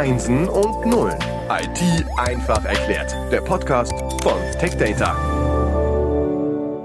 [0.00, 1.18] Einsen und Nullen.
[1.50, 3.14] IT einfach erklärt.
[3.30, 3.92] Der Podcast
[4.22, 5.14] von TechData.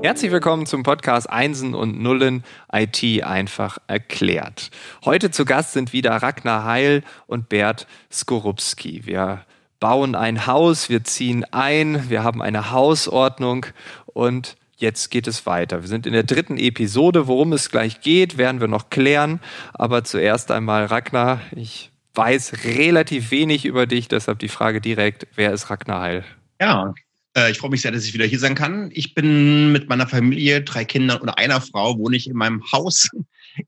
[0.03, 2.43] Herzlich willkommen zum Podcast Einsen und Nullen
[2.73, 4.69] IT einfach erklärt.
[5.05, 9.05] Heute zu Gast sind wieder Ragnar Heil und Bert Skorupski.
[9.05, 9.45] Wir
[9.79, 13.65] bauen ein Haus, wir ziehen ein, wir haben eine Hausordnung
[14.07, 15.83] und jetzt geht es weiter.
[15.83, 17.27] Wir sind in der dritten Episode.
[17.27, 19.39] Worum es gleich geht, werden wir noch klären.
[19.73, 25.53] Aber zuerst einmal, Ragnar, ich weiß relativ wenig über dich, deshalb die Frage direkt, wer
[25.53, 26.25] ist Ragnar Heil?
[26.59, 26.93] Ja,
[27.35, 28.89] äh, ich freue mich sehr, dass ich wieder hier sein kann.
[28.93, 33.09] Ich bin mit meiner Familie, drei Kindern und einer Frau, wohne ich in meinem Haus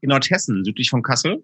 [0.02, 1.44] in Nordhessen, südlich von Kassel.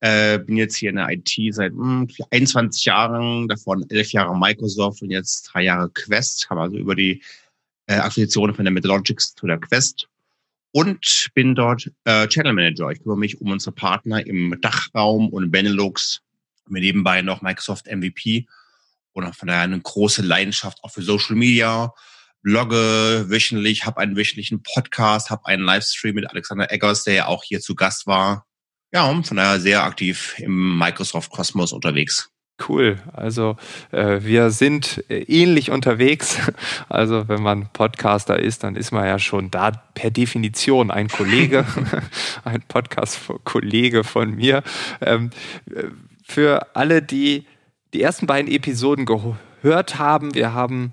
[0.00, 4.38] Äh, bin jetzt hier in der IT seit mh, hm, 21 Jahren, davon elf Jahre
[4.38, 6.50] Microsoft und jetzt drei Jahre Quest.
[6.50, 7.22] Habe also über die
[7.86, 10.08] äh, Akquisition von der Methodologics zu der Quest
[10.72, 12.90] und bin dort äh, Channel Manager.
[12.90, 16.20] Ich kümmere mich um unsere Partner im Dachraum und Benelux.
[16.68, 18.46] Mir nebenbei noch Microsoft MVP
[19.12, 21.92] und von daher eine große Leidenschaft auch für Social Media.
[22.42, 27.42] Blogge wöchentlich, habe einen wöchentlichen Podcast, habe einen Livestream mit Alexander Eggers, der ja auch
[27.42, 28.46] hier zu Gast war.
[28.92, 32.30] Ja, und von daher sehr aktiv im Microsoft Kosmos unterwegs.
[32.68, 32.98] Cool.
[33.12, 33.56] Also
[33.90, 36.38] äh, wir sind äh, ähnlich unterwegs.
[36.88, 41.66] Also wenn man Podcaster ist, dann ist man ja schon da per Definition ein Kollege,
[42.44, 44.62] ein Podcast-Kollege von mir.
[45.00, 45.30] Ähm,
[45.74, 45.88] äh,
[46.24, 47.46] für alle, die
[47.92, 50.92] die ersten beiden Episoden gehört haben, wir haben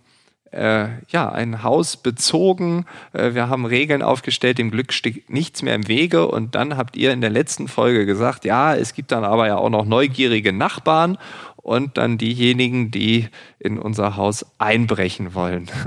[0.51, 2.85] äh, ja, ein Haus bezogen.
[3.13, 6.27] Äh, wir haben Regeln aufgestellt, dem Glück steht nichts mehr im Wege.
[6.27, 9.57] Und dann habt ihr in der letzten Folge gesagt, ja, es gibt dann aber ja
[9.57, 11.17] auch noch neugierige Nachbarn
[11.55, 13.29] und dann diejenigen, die
[13.59, 15.69] in unser Haus einbrechen wollen.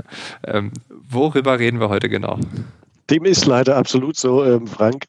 [0.47, 2.39] Ähm, worüber reden wir heute genau?
[3.09, 5.05] Dem ist leider absolut so, ähm, Frank.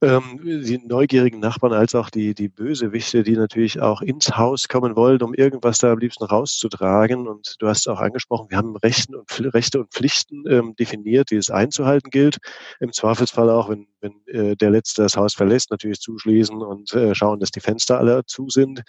[0.00, 4.96] Ähm, die neugierigen Nachbarn als auch die, die Bösewichte, die natürlich auch ins Haus kommen
[4.96, 7.28] wollen, um irgendwas da am liebsten rauszutragen.
[7.28, 11.36] Und du hast auch angesprochen, wir haben Rechten und, Rechte und Pflichten ähm, definiert, die
[11.36, 12.38] es einzuhalten gilt.
[12.80, 17.14] Im Zweifelsfall auch, wenn, wenn äh, der Letzte das Haus verlässt, natürlich zuschließen und äh,
[17.14, 18.82] schauen, dass die Fenster alle zu sind.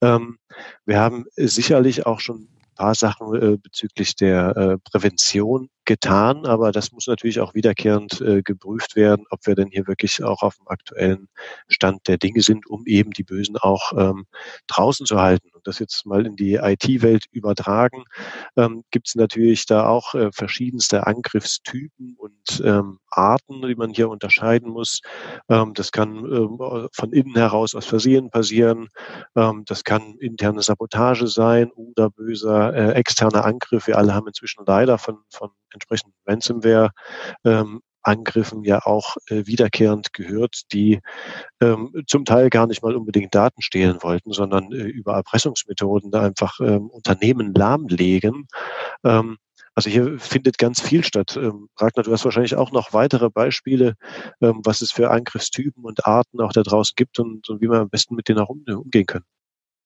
[0.00, 0.38] Ähm,
[0.84, 6.72] wir haben sicherlich auch schon ein paar Sachen äh, bezüglich der äh, Prävention getan, aber
[6.72, 10.56] das muss natürlich auch wiederkehrend äh, geprüft werden, ob wir denn hier wirklich auch auf
[10.56, 11.28] dem aktuellen
[11.68, 14.26] Stand der Dinge sind, um eben die Bösen auch ähm,
[14.68, 15.48] draußen zu halten.
[15.52, 18.04] Und das jetzt mal in die IT-Welt übertragen,
[18.56, 24.08] ähm, gibt es natürlich da auch äh, verschiedenste Angriffstypen und ähm, Arten, die man hier
[24.08, 25.00] unterscheiden muss.
[25.48, 26.58] Ähm, das kann ähm,
[26.92, 28.88] von innen heraus aus Versehen passieren.
[29.36, 33.86] Ähm, das kann interne Sabotage sein oder böser äh, externer Angriff.
[33.86, 36.90] Wir alle haben inzwischen leider von, von entsprechend Ransomware
[37.44, 37.80] ähm,
[38.64, 41.00] ja auch äh, wiederkehrend gehört, die
[41.60, 46.22] ähm, zum Teil gar nicht mal unbedingt Daten stehlen wollten, sondern äh, über Erpressungsmethoden da
[46.22, 48.48] einfach ähm, Unternehmen lahmlegen.
[49.04, 49.38] Ähm,
[49.74, 51.36] also hier findet ganz viel statt.
[51.36, 53.94] Ähm, Ragnar, du hast wahrscheinlich auch noch weitere Beispiele,
[54.40, 57.80] ähm, was es für Angriffstypen und Arten auch da draußen gibt und, und wie man
[57.80, 59.24] am besten mit denen auch um, umgehen kann.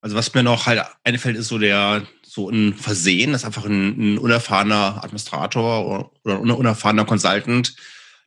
[0.06, 4.14] Also was mir noch halt einfällt, ist so der so ein Versehen, dass einfach ein,
[4.14, 7.74] ein unerfahrener Administrator oder ein unerfahrener Consultant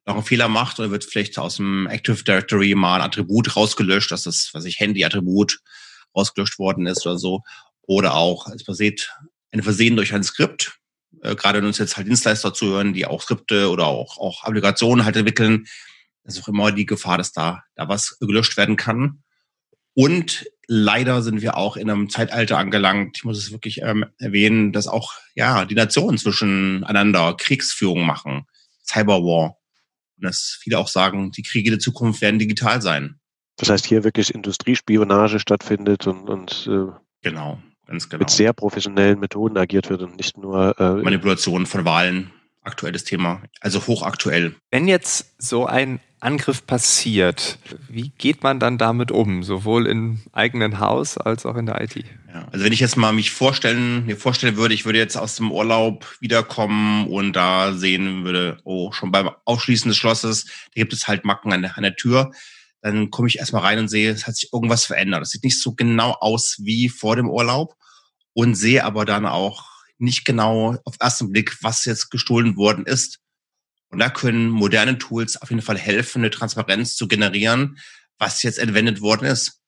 [0.06, 4.12] noch einen Fehler macht oder wird vielleicht aus dem Active Directory mal ein Attribut rausgelöscht,
[4.12, 5.62] dass das, was ich Handy-Attribut
[6.14, 7.44] rausgelöscht worden ist oder so.
[7.84, 9.18] Oder auch, es passiert
[9.54, 10.80] ein Versehen durch ein Skript.
[11.22, 15.06] Äh, gerade wenn uns jetzt halt Dienstleister zuhören, die auch Skripte oder auch, auch Applikationen
[15.06, 15.66] halt entwickeln,
[16.26, 19.24] ist auch immer die Gefahr, dass da, da was gelöscht werden kann.
[20.00, 24.72] Und leider sind wir auch in einem Zeitalter angelangt, ich muss es wirklich ähm, erwähnen,
[24.72, 28.46] dass auch ja die Nationen zwischeneinander Kriegsführung machen,
[28.88, 29.58] Cyberwar.
[30.16, 33.20] Und dass viele auch sagen, die Kriege der Zukunft werden digital sein.
[33.58, 38.22] Das heißt, hier wirklich Industriespionage stattfindet und, und äh, genau, ganz genau.
[38.22, 42.32] mit sehr professionellen Methoden agiert wird und nicht nur äh, Manipulation von Wahlen
[42.64, 44.56] aktuelles Thema, also hochaktuell.
[44.72, 50.80] Wenn jetzt so ein Angriff passiert, wie geht man dann damit um, sowohl im eigenen
[50.80, 51.96] Haus als auch in der IT?
[52.34, 55.36] Ja, also wenn ich jetzt mal mich vorstellen, mir vorstellen würde, ich würde jetzt aus
[55.36, 60.94] dem Urlaub wiederkommen und da sehen würde, oh, schon beim Aufschließen des Schlosses, da gibt
[60.94, 62.32] es halt Macken an der, an der Tür.
[62.82, 65.22] Dann komme ich erstmal rein und sehe, es hat sich irgendwas verändert.
[65.22, 67.76] Das sieht nicht so genau aus wie vor dem Urlaub
[68.34, 69.66] und sehe aber dann auch
[69.98, 73.20] nicht genau auf ersten Blick, was jetzt gestohlen worden ist.
[73.90, 77.80] Und da können moderne Tools auf jeden Fall helfen, eine Transparenz zu generieren,
[78.18, 79.62] was jetzt entwendet worden ist.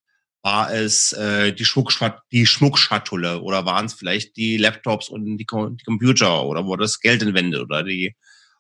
[0.44, 5.46] War es äh, die, Schmuckschat die Schmuckschatulle oder waren es vielleicht die Laptops und die,
[5.46, 8.16] Com die Computer oder wurde das Geld entwendet oder die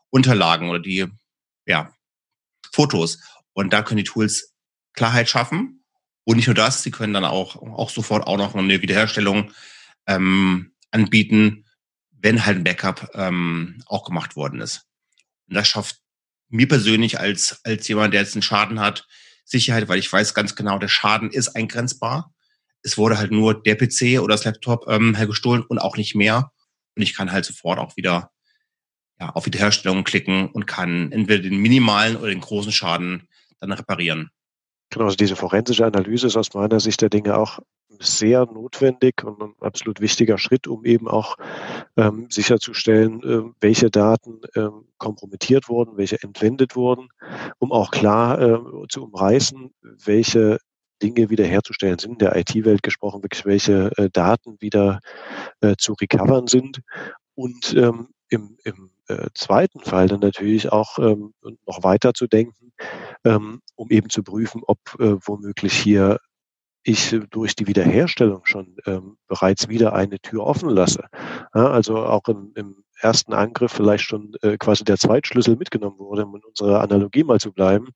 [0.10, 1.08] Unterlagen oder die
[1.66, 1.92] ja,
[2.72, 3.20] Fotos.
[3.54, 4.54] Und da können die Tools
[4.94, 5.84] Klarheit schaffen
[6.24, 9.52] Und nicht nur das, sie können dann auch, auch sofort auch noch eine Wiederherstellung
[10.08, 11.66] ähm, anbieten,
[12.12, 14.91] wenn halt ein Backup ähm, auch gemacht worden ist.
[15.52, 15.98] Und das schafft
[16.50, 19.06] mir persönlich als, als jemand, der jetzt einen Schaden hat,
[19.44, 22.34] Sicherheit, weil ich weiß ganz genau, der Schaden ist eingrenzbar.
[22.84, 26.54] Es wurde halt nur der PC oder das Laptop ähm, gestohlen und auch nicht mehr.
[26.96, 28.32] Und ich kann halt sofort auch wieder
[29.20, 33.28] ja, auf Wiederherstellung klicken und kann entweder den minimalen oder den großen Schaden
[33.60, 34.32] dann reparieren.
[34.92, 37.60] Genau, also diese forensische Analyse ist aus meiner Sicht der Dinge auch
[38.00, 41.38] sehr notwendig und ein absolut wichtiger Schritt, um eben auch
[41.96, 47.10] ähm, sicherzustellen, äh, welche Daten äh, kompromittiert wurden, welche entwendet wurden,
[47.60, 48.60] um auch klar äh,
[48.90, 50.58] zu umreißen, welche
[51.02, 55.00] Dinge wiederherzustellen sind, in der IT-Welt gesprochen, wirklich welche äh, Daten wieder
[55.62, 56.82] äh, zu recovern sind
[57.36, 61.34] und ähm, im, im äh, zweiten Fall dann natürlich auch ähm,
[61.66, 62.72] noch weiter zu denken,
[63.26, 66.20] ähm, um eben zu prüfen, ob äh, womöglich hier
[66.84, 71.06] ich durch die Wiederherstellung schon ähm, bereits wieder eine Tür offen lasse.
[71.54, 76.26] Ja, also auch im, im, ersten Angriff vielleicht schon äh, quasi der Zweitschlüssel mitgenommen wurde,
[76.26, 77.90] um in unserer Analogie mal zu bleiben.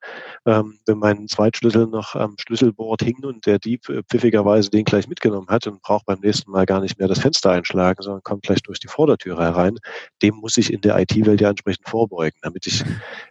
[0.45, 5.07] Ähm, wenn mein Zweitschlüssel noch am Schlüsselbord hing und der Dieb äh, pfiffigerweise den gleich
[5.07, 8.44] mitgenommen hat und braucht beim nächsten Mal gar nicht mehr das Fenster einschlagen, sondern kommt
[8.44, 9.77] gleich durch die Vordertüre herein,
[10.22, 12.83] dem muss ich in der IT-Welt ja entsprechend vorbeugen, damit ich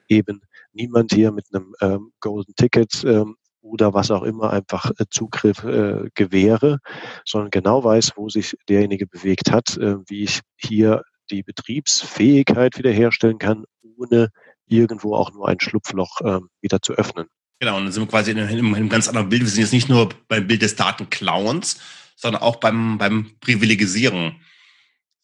[0.09, 0.43] eben
[0.75, 5.65] niemand hier mit einem ähm, Golden Ticket ähm, oder was auch immer einfach äh, Zugriff
[5.65, 6.79] äh, gewähre,
[7.25, 13.39] sondern genau weiß, wo sich derjenige bewegt hat, äh, wie ich hier die Betriebsfähigkeit wiederherstellen
[13.39, 13.65] kann,
[13.97, 14.29] ohne
[14.67, 17.27] irgendwo auch nur ein Schlupfloch äh, wieder zu öffnen.
[17.61, 19.43] Genau, und dann sind wir quasi in einem, in einem ganz anderen Bild.
[19.43, 21.81] Wir sind jetzt nicht nur beim Bild des Datenclowns,
[22.17, 24.41] sondern auch beim, beim Privilegisieren.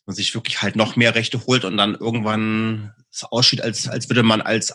[0.07, 4.09] Man sich wirklich halt noch mehr Rechte holt und dann irgendwann es aussieht, als, als
[4.09, 4.75] würde man als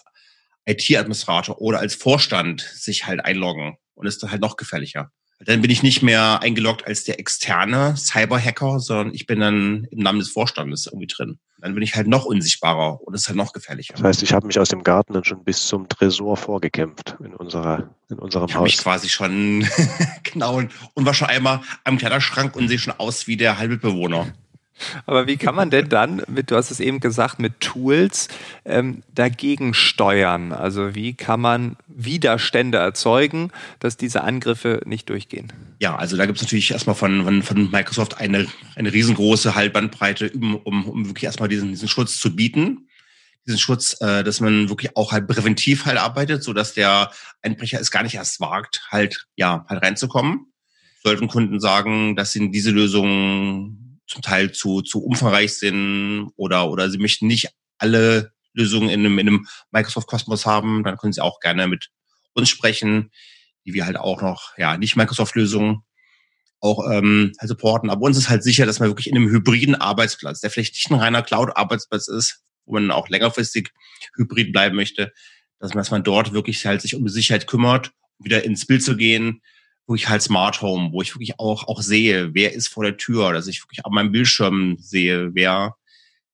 [0.66, 5.12] IT-Administrator oder als Vorstand sich halt einloggen und ist dann halt noch gefährlicher.
[5.40, 10.00] Dann bin ich nicht mehr eingeloggt als der externe Cyberhacker, sondern ich bin dann im
[10.00, 11.40] Namen des Vorstandes irgendwie drin.
[11.60, 13.94] Dann bin ich halt noch unsichtbarer und ist halt noch gefährlicher.
[13.96, 17.34] Das heißt, ich habe mich aus dem Garten dann schon bis zum Tresor vorgekämpft in
[17.34, 18.70] unserer in unserem ich Haus.
[18.70, 19.68] Ich quasi schon
[20.24, 20.62] genau
[20.94, 24.28] und war schon einmal am Kleiderschrank und sehe schon aus wie der halbe Bewohner.
[25.06, 28.27] Aber wie kann man denn dann, mit, du hast es eben gesagt, mit Tools
[28.66, 30.51] ähm, dagegen steuern?
[30.51, 35.51] Also wie kann man Widerstände erzeugen, dass diese Angriffe nicht durchgehen?
[35.80, 40.31] Ja, also da gibt es natürlich erstmal von, von, von Microsoft eine, eine riesengroße Halbbandbreite,
[40.31, 42.88] um, um, um wirklich erstmal diesen, diesen Schutz zu bieten.
[43.48, 47.12] Diesen Schutz, äh, dass man wirklich auch halt präventiv halt arbeitet, so dass der
[47.42, 50.48] Einbrecher es gar nicht erst wagt, halt, ja, halt reinzukommen.
[51.04, 56.90] Sollten Kunden sagen, dass sie diese Lösung zum Teil zu, zu umfangreich sind oder, oder
[56.90, 61.40] sie möchten nicht alle Lösungen in einem, in einem Microsoft-Kosmos haben, dann können sie auch
[61.40, 61.90] gerne mit
[62.34, 63.12] uns sprechen,
[63.66, 65.81] die wir halt auch noch, ja, nicht Microsoft-Lösungen
[66.62, 67.90] auch ähm, halt supporten.
[67.90, 70.90] Aber uns ist halt sicher, dass man wirklich in einem hybriden Arbeitsplatz, der vielleicht nicht
[70.90, 73.72] ein reiner Cloud-Arbeitsplatz ist, wo man auch längerfristig
[74.16, 75.12] hybrid bleiben möchte,
[75.60, 78.84] dass man, dass man dort wirklich halt sich um die Sicherheit kümmert, wieder ins Bild
[78.84, 79.42] zu gehen,
[79.88, 83.34] wirklich halt Smart Home, wo ich wirklich auch, auch sehe, wer ist vor der Tür,
[83.34, 85.76] dass ich wirklich auf meinem Bildschirm sehe, wer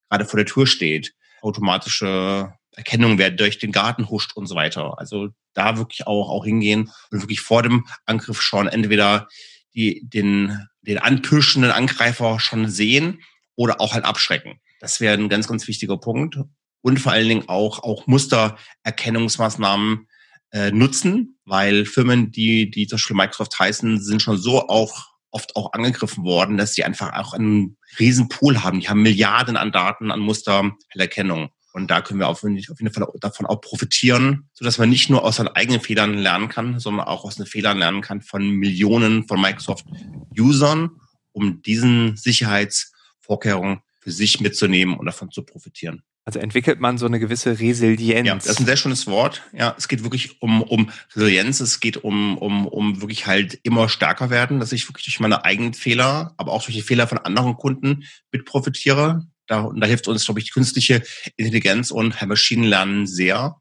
[0.10, 1.14] gerade vor der Tür steht.
[1.42, 4.98] Automatische Erkennung, wer durch den Garten huscht und so weiter.
[4.98, 9.28] Also da wirklich auch, auch hingehen und wirklich vor dem Angriff schon entweder
[9.74, 13.22] die, den, den anpüschenden Angreifer schon sehen
[13.56, 14.62] oder auch halt abschrecken.
[14.80, 16.38] Das wäre ein ganz, ganz wichtiger Punkt.
[16.82, 20.08] Und vor allen Dingen auch, auch Mustererkennungsmaßnahmen
[20.52, 25.56] äh, nutzen, weil Firmen, die, die zum Beispiel Microsoft heißen, sind schon so auch oft
[25.56, 28.82] auch angegriffen worden, dass sie einfach auch einen riesen Pool haben.
[28.82, 31.50] Die haben Milliarden an Daten, an Mustererkennung.
[31.74, 35.24] Und da können wir auf jeden Fall davon auch profitieren, so dass man nicht nur
[35.24, 39.26] aus seinen eigenen Fehlern lernen kann, sondern auch aus den Fehlern lernen kann von Millionen
[39.26, 40.92] von Microsoft-Usern,
[41.32, 46.04] um diesen Sicherheitsvorkehrungen für sich mitzunehmen und davon zu profitieren.
[46.24, 48.28] Also entwickelt man so eine gewisse Resilienz.
[48.28, 49.42] Ja, das ist ein sehr schönes Wort.
[49.54, 51.60] Ja, es geht wirklich um, um Resilienz.
[51.60, 55.46] Es geht um, um, um wirklich halt immer stärker werden, dass ich wirklich durch meine
[55.46, 59.26] eigenen Fehler, aber auch durch die Fehler von anderen Kunden mit profitiere.
[59.48, 61.02] Da, da hilft uns, glaube ich, künstliche
[61.38, 63.60] Intelligenz und Maschinenlernen sehr.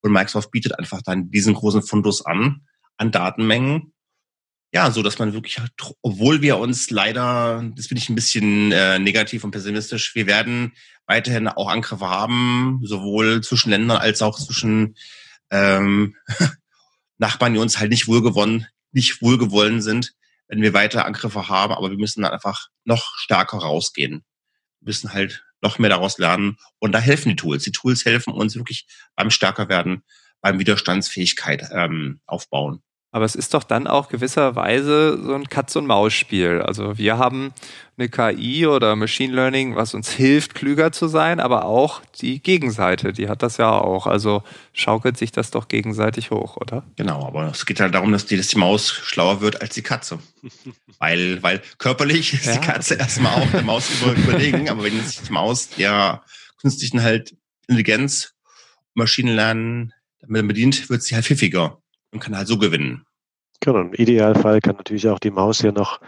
[0.00, 2.62] Und Microsoft bietet einfach dann diesen großen Fundus an,
[2.96, 3.92] an Datenmengen,
[4.72, 5.58] ja, so dass man wirklich,
[6.02, 10.72] obwohl wir uns leider, das bin ich ein bisschen äh, negativ und pessimistisch, wir werden
[11.06, 14.96] weiterhin auch Angriffe haben, sowohl zwischen Ländern als auch zwischen
[15.50, 16.14] ähm,
[17.18, 20.12] Nachbarn, die uns halt nicht wohlgewonnen, nicht wohlgewollen sind,
[20.48, 24.24] wenn wir weiter Angriffe haben, aber wir müssen dann einfach noch stärker rausgehen.
[24.80, 26.58] Wir müssen halt noch mehr daraus lernen.
[26.78, 27.64] Und da helfen die Tools.
[27.64, 30.04] Die Tools helfen uns wirklich beim stärker werden,
[30.40, 32.82] beim Widerstandsfähigkeit ähm, aufbauen.
[33.10, 36.60] Aber es ist doch dann auch gewisserweise so ein Katz-und-Maus-Spiel.
[36.60, 37.54] Also wir haben
[37.96, 43.14] eine KI oder Machine Learning, was uns hilft, klüger zu sein, aber auch die Gegenseite,
[43.14, 44.06] die hat das ja auch.
[44.06, 44.42] Also
[44.74, 46.84] schaukelt sich das doch gegenseitig hoch, oder?
[46.96, 49.82] Genau, aber es geht halt darum, dass die, dass die Maus schlauer wird als die
[49.82, 50.18] Katze.
[50.98, 52.58] weil, weil körperlich ist ja.
[52.58, 56.22] die Katze erstmal auch der Maus über, überlegen, aber wenn sich die Maus der
[56.60, 57.34] künstlichen halt
[57.68, 58.34] Intelligenz,
[58.92, 61.78] Maschinenlernen damit bedient, wird sie halt pfiffiger
[62.18, 63.04] kann halt so gewinnen.
[63.60, 66.00] Genau, im Idealfall kann natürlich auch die Maus ja noch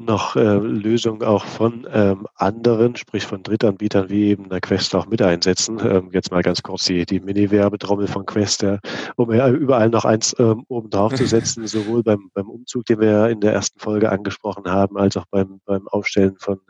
[0.00, 5.06] noch äh, Lösungen auch von ähm, anderen, sprich von Drittanbietern wie eben der Quest auch
[5.06, 5.78] mit einsetzen.
[5.80, 8.78] Ähm, jetzt mal ganz kurz die, die Mini-Werbetrommel von Quest, ja,
[9.16, 13.00] um ja überall noch eins ähm, oben drauf zu setzen, sowohl beim, beim Umzug, den
[13.00, 16.60] wir ja in der ersten Folge angesprochen haben, als auch beim, beim Aufstellen von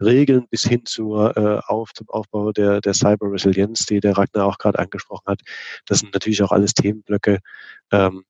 [0.00, 4.58] Regeln bis hin zur, äh, auf, zum Aufbau der, der Cyber-Resilienz, die der Ragnar auch
[4.58, 5.40] gerade angesprochen hat.
[5.86, 7.40] Das sind natürlich auch alles Themenblöcke,
[7.90, 8.24] ähm,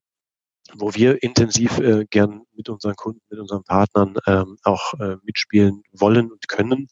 [0.75, 5.82] wo wir intensiv äh, gern mit unseren Kunden, mit unseren Partnern ähm, auch äh, mitspielen
[5.92, 6.88] wollen und können,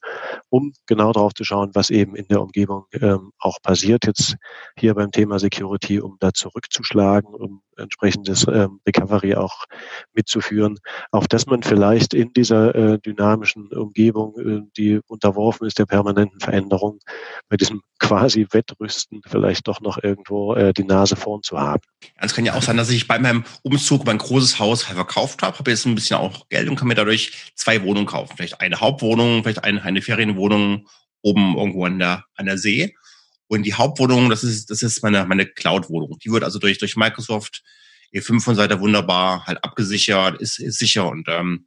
[0.48, 4.06] um genau darauf zu schauen, was eben in der Umgebung ähm, auch passiert.
[4.06, 4.36] Jetzt
[4.78, 9.64] hier beim Thema Security, um da zurückzuschlagen, um entsprechendes ähm, Recovery auch
[10.12, 10.78] mitzuführen,
[11.10, 16.40] auf dass man vielleicht in dieser äh, dynamischen Umgebung, äh, die unterworfen ist der permanenten
[16.40, 16.98] Veränderung,
[17.48, 21.82] bei diesem quasi Wettrüsten vielleicht doch noch irgendwo äh, die Nase vorn zu haben.
[22.18, 25.58] Es kann ja auch sein, dass ich bei meinem Umzug mein großes Haus verkauft habe,
[25.58, 28.34] habe jetzt ein bisschen auch Geld und kann mir dadurch zwei Wohnungen kaufen.
[28.36, 30.86] Vielleicht eine Hauptwohnung, vielleicht eine, eine Ferienwohnung
[31.22, 32.94] oben irgendwo an der, an der See.
[33.54, 36.18] Und die Hauptwohnung, das ist, das ist meine, meine Cloud-Wohnung.
[36.18, 37.62] Die wird also durch, durch Microsoft
[38.14, 41.66] E5 von Seite wunderbar halt abgesichert, ist, ist sicher und ähm,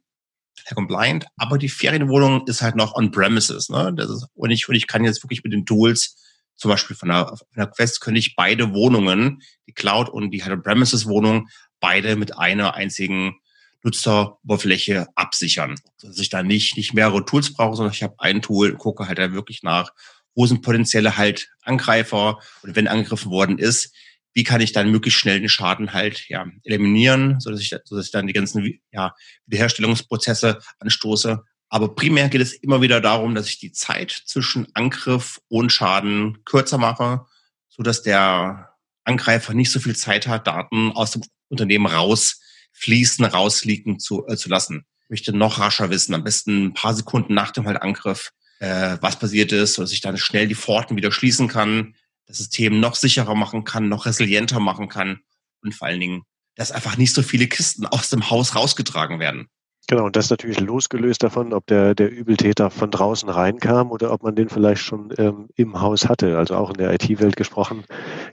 [0.74, 1.26] compliant.
[1.36, 3.68] Aber die Ferienwohnung ist halt noch on-premises.
[3.68, 3.94] Ne?
[4.34, 6.16] Und, ich, und ich kann jetzt wirklich mit den Tools,
[6.56, 10.42] zum Beispiel von der, von der Quest, könnte ich beide Wohnungen, die Cloud und die
[10.42, 11.48] halt On-Premises-Wohnung,
[11.80, 13.36] beide mit einer einzigen
[13.84, 15.76] Nutzeroberfläche absichern.
[16.00, 19.18] Dass ich da nicht, nicht mehrere Tools brauche, sondern ich habe ein Tool, gucke halt
[19.18, 19.92] da wirklich nach,
[20.38, 23.92] wo sind potenzielle halt Angreifer und wenn angegriffen worden ist,
[24.34, 27.96] wie kann ich dann möglichst schnell den Schaden halt ja, eliminieren, so dass ich, so
[27.96, 29.16] dass ich dann die ganzen ja,
[29.46, 31.42] Wiederherstellungsprozesse anstoße.
[31.70, 36.44] Aber primär geht es immer wieder darum, dass ich die Zeit zwischen Angriff und Schaden
[36.44, 37.26] kürzer mache,
[37.68, 43.98] so dass der Angreifer nicht so viel Zeit hat, Daten aus dem Unternehmen rausfließen, rausliegen
[43.98, 44.86] zu, äh, zu lassen.
[45.06, 48.96] Ich möchte noch rascher wissen, am besten ein paar Sekunden nach dem halt Angriff, äh,
[49.00, 51.94] was passiert ist, so dass ich dann schnell die Pforten wieder schließen kann,
[52.26, 55.20] das System noch sicherer machen kann, noch resilienter machen kann
[55.62, 56.22] und vor allen Dingen,
[56.56, 59.48] dass einfach nicht so viele Kisten aus dem Haus rausgetragen werden.
[59.90, 64.12] Genau, und das ist natürlich losgelöst davon, ob der, der Übeltäter von draußen reinkam oder
[64.12, 66.36] ob man den vielleicht schon ähm, im Haus hatte.
[66.36, 67.84] Also auch in der IT-Welt gesprochen,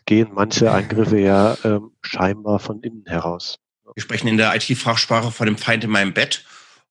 [0.05, 3.57] gehen manche Angriffe ja ähm, scheinbar von innen heraus.
[3.93, 6.43] Wir sprechen in der IT-Fachsprache von dem Feind in meinem Bett.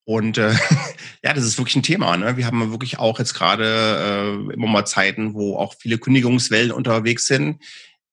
[0.04, 0.52] Und äh,
[1.24, 2.16] ja, das ist wirklich ein Thema.
[2.16, 2.36] Ne?
[2.36, 3.64] Wir haben wirklich auch jetzt gerade
[4.50, 7.62] äh, immer mal Zeiten, wo auch viele Kündigungswellen unterwegs sind.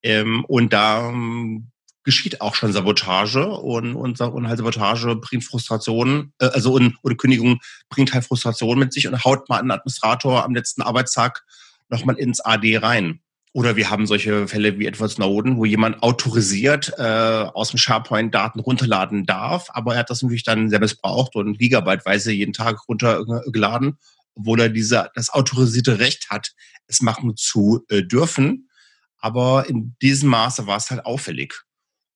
[0.03, 1.71] Ähm, und da ähm,
[2.03, 7.17] geschieht auch schon Sabotage und, und, und halt Sabotage bringt Frustration, äh, also und, und
[7.17, 11.43] Kündigung bringt halt Frustration mit sich und haut mal einen Administrator am letzten Arbeitstag
[11.89, 13.19] nochmal ins AD rein.
[13.53, 18.34] Oder wir haben solche Fälle wie Edward Snowden, wo jemand autorisiert äh, aus dem SharePoint
[18.34, 22.88] Daten runterladen darf, aber er hat das natürlich dann sehr missbraucht und gigabyteweise jeden Tag
[22.88, 23.98] runtergeladen,
[24.36, 26.53] obwohl er diese, das autorisierte Recht hat,
[26.88, 28.70] es machen zu äh, dürfen.
[29.17, 31.53] Aber in diesem Maße war es halt auffällig.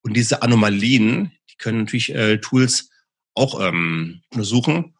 [0.02, 2.90] Und diese Anomalien, die können natürlich äh, Tools
[3.34, 4.96] auch ähm, untersuchen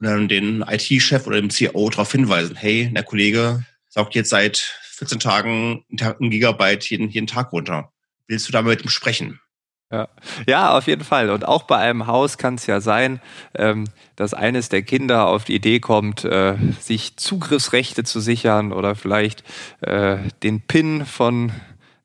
[0.00, 4.78] und dann den IT-Chef oder dem CEO darauf hinweisen, hey, der Kollege saugt jetzt seit
[4.96, 7.92] 14 Tagen ein Gigabyte jeden, jeden Tag runter.
[8.28, 9.40] Willst du da mit ihm sprechen?
[9.92, 10.08] Ja.
[10.48, 11.30] ja, auf jeden Fall.
[11.30, 13.20] Und auch bei einem Haus kann es ja sein,
[13.54, 13.84] ähm,
[14.16, 19.44] dass eines der Kinder auf die Idee kommt, äh, sich Zugriffsrechte zu sichern oder vielleicht
[19.82, 21.52] äh, den PIN von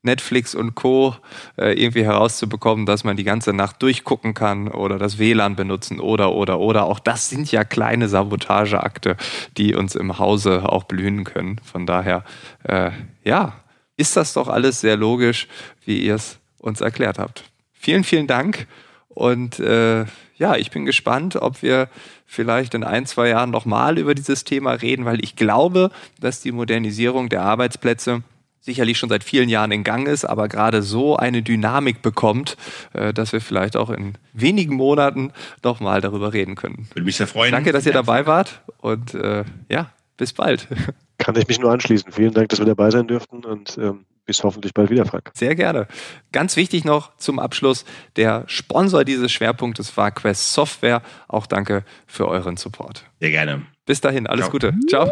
[0.02, 1.16] Netflix und Co.
[1.56, 6.32] Äh, irgendwie herauszubekommen, dass man die ganze Nacht durchgucken kann oder das WLAN benutzen oder
[6.32, 6.84] oder oder.
[6.84, 9.16] Auch das sind ja kleine Sabotageakte,
[9.56, 11.60] die uns im Hause auch blühen können.
[11.64, 12.24] Von daher,
[12.64, 12.90] äh,
[13.24, 13.54] ja,
[13.96, 15.48] ist das doch alles sehr logisch,
[15.84, 17.44] wie ihr es uns erklärt habt.
[17.72, 18.66] Vielen, vielen Dank.
[19.08, 20.06] Und äh,
[20.36, 21.88] ja, ich bin gespannt, ob wir
[22.26, 26.52] vielleicht in ein, zwei Jahren nochmal über dieses Thema reden, weil ich glaube, dass die
[26.52, 28.22] Modernisierung der Arbeitsplätze
[28.62, 32.56] sicherlich schon seit vielen Jahren in Gang ist, aber gerade so eine Dynamik bekommt,
[32.94, 36.88] äh, dass wir vielleicht auch in wenigen Monaten noch mal darüber reden können.
[36.94, 37.52] Würde mich sehr freuen.
[37.52, 40.68] Danke, dass ihr dabei wart und äh, ja, bis bald.
[41.18, 42.10] Kann ich mich nur anschließen.
[42.10, 45.30] Vielen Dank, dass wir dabei sein dürften und ähm, bis hoffentlich bald wieder, Frank.
[45.34, 45.86] Sehr gerne.
[46.30, 47.84] Ganz wichtig noch zum Abschluss,
[48.16, 51.02] der Sponsor dieses Schwerpunktes war Quest Software.
[51.28, 53.04] Auch danke für euren Support.
[53.20, 53.62] Sehr gerne.
[53.84, 54.52] Bis dahin, alles Ciao.
[54.52, 54.74] Gute.
[54.88, 55.10] Ciao.